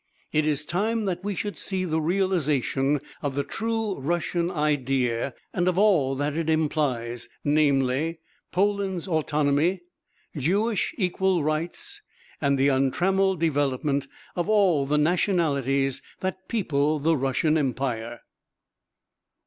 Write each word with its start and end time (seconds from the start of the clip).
It 0.31 0.47
is 0.47 0.65
time 0.65 1.05
that 1.05 1.23
we 1.23 1.35
should 1.35 1.59
see 1.59 1.85
the 1.85 2.01
realisation 2.01 3.01
of 3.21 3.35
the 3.35 3.43
true 3.43 3.99
Russian 3.99 4.49
idea 4.49 5.35
and 5.53 5.67
of 5.67 5.77
all 5.77 6.15
that 6.15 6.35
it 6.35 6.49
implies, 6.49 7.29
namely: 7.43 8.17
Poland's 8.51 9.07
autonomy, 9.07 9.81
Jewish 10.35 10.95
equal 10.97 11.43
rights 11.43 12.01
and 12.41 12.57
the 12.57 12.69
untrammelled 12.69 13.39
development 13.39 14.07
of 14.35 14.49
all 14.49 14.87
the 14.87 14.97
nationalities 14.97 16.01
that 16.21 16.47
people 16.47 16.97
the 16.97 17.15
Russian 17.15 17.55
Empire. 17.55 18.21